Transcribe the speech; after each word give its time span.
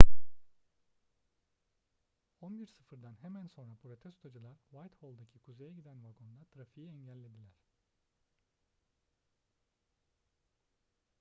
11.00'dan 2.41 3.15
hemen 3.21 3.47
sonra 3.49 3.73
protestocular 3.83 4.55
whitehall'daki 4.75 5.39
kuzeye 5.45 5.71
giden 5.79 6.03
vagonda 6.03 6.43
trafiği 6.53 6.87
engellediler 6.89 7.59